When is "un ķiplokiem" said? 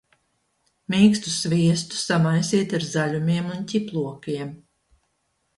3.59-4.55